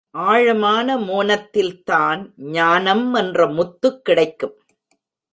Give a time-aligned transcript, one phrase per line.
[0.09, 2.21] ஆழமான மோனத்தில்தான்
[2.37, 4.55] ஞானம் என்ற முத்து கிடைக்கும்.